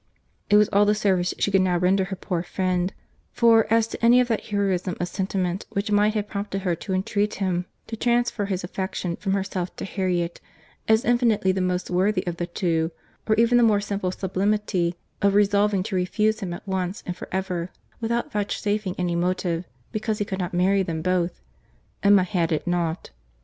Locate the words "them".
20.81-21.03